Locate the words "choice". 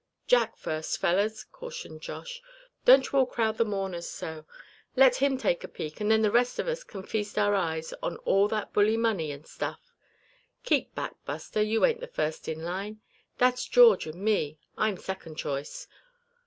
15.35-15.87